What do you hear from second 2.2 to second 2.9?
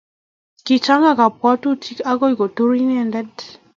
kotur